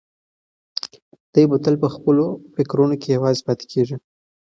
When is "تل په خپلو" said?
1.63-2.25